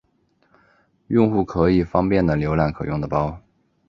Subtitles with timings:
[1.09, 3.39] 用户可以方便的浏览可用的包。